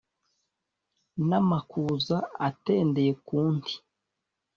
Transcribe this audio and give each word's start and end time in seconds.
n’amakuza 1.27 2.17
atendeye 2.47 3.11
ku 3.25 3.37
nti 3.55 3.73